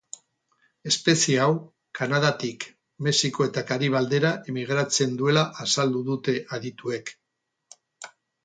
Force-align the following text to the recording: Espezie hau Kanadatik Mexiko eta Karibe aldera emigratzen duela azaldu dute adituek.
Espezie 0.91 1.35
hau 1.41 1.49
Kanadatik 1.99 2.65
Mexiko 3.09 3.47
eta 3.49 3.65
Karibe 3.73 3.99
aldera 4.01 4.33
emigratzen 4.55 5.15
duela 5.23 5.47
azaldu 5.67 6.05
dute 6.11 6.37
adituek. 6.59 7.17